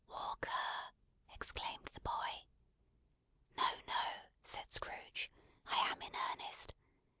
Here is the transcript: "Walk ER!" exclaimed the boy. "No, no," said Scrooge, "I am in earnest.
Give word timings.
"Walk 0.09 0.47
ER!" 0.49 0.93
exclaimed 1.31 1.91
the 1.93 2.01
boy. 2.01 2.45
"No, 3.55 3.69
no," 3.81 4.29
said 4.43 4.73
Scrooge, 4.73 5.31
"I 5.67 5.77
am 5.91 6.01
in 6.01 6.15
earnest. 6.31 6.73